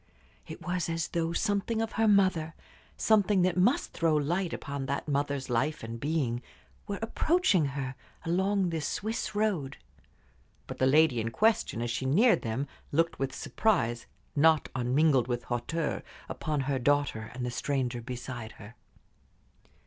It 0.47 0.63
was 0.63 0.89
as 0.89 1.09
though 1.09 1.31
something 1.31 1.79
of 1.79 1.91
her 1.91 2.07
mother, 2.07 2.55
something 2.97 3.43
that 3.43 3.55
must 3.55 3.93
throw 3.93 4.15
light 4.15 4.51
upon 4.51 4.87
that 4.87 5.07
mother's 5.07 5.47
life 5.47 5.83
and 5.83 5.99
being, 5.99 6.41
were 6.87 6.97
approaching 7.03 7.65
her 7.77 7.93
along 8.25 8.71
this 8.71 8.87
Swiss 8.87 9.35
road. 9.35 9.77
But 10.65 10.79
the 10.79 10.87
lady 10.87 11.21
in 11.21 11.29
question, 11.29 11.83
as 11.83 11.91
she 11.91 12.07
neared 12.07 12.41
them, 12.41 12.67
looked 12.91 13.19
with 13.19 13.31
surprise, 13.35 14.07
not 14.35 14.69
unmingled 14.73 15.27
with 15.27 15.43
hauteur, 15.43 16.01
upon 16.27 16.61
her 16.61 16.79
daughter 16.79 17.29
and 17.35 17.45
the 17.45 17.51
stranger 17.51 18.01
beside 18.01 18.53
her. 18.53 18.73